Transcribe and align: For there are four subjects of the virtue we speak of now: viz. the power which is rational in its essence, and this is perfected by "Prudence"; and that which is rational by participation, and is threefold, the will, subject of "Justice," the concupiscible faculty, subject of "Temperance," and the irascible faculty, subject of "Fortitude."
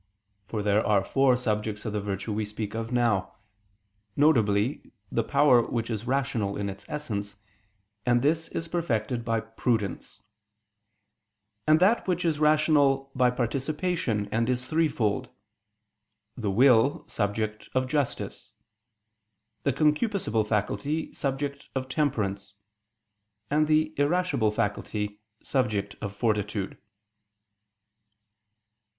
For 0.47 0.63
there 0.63 0.83
are 0.83 1.03
four 1.03 1.37
subjects 1.37 1.85
of 1.85 1.93
the 1.93 2.01
virtue 2.01 2.33
we 2.33 2.43
speak 2.43 2.73
of 2.73 2.91
now: 2.91 3.35
viz. 4.17 4.77
the 5.11 5.23
power 5.23 5.61
which 5.61 5.91
is 5.91 6.07
rational 6.07 6.57
in 6.57 6.69
its 6.71 6.89
essence, 6.89 7.35
and 8.03 8.23
this 8.23 8.47
is 8.47 8.67
perfected 8.67 9.23
by 9.23 9.41
"Prudence"; 9.41 10.23
and 11.67 11.79
that 11.79 12.07
which 12.07 12.25
is 12.25 12.39
rational 12.39 13.11
by 13.13 13.29
participation, 13.29 14.27
and 14.31 14.49
is 14.49 14.67
threefold, 14.67 15.29
the 16.35 16.49
will, 16.49 17.05
subject 17.07 17.69
of 17.75 17.85
"Justice," 17.87 18.49
the 19.61 19.71
concupiscible 19.71 20.47
faculty, 20.47 21.13
subject 21.13 21.69
of 21.75 21.87
"Temperance," 21.87 22.55
and 23.51 23.67
the 23.67 23.93
irascible 23.97 24.49
faculty, 24.49 25.19
subject 25.43 25.95
of 26.01 26.11
"Fortitude." 26.11 26.79